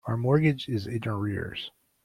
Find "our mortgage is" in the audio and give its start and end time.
0.05-0.87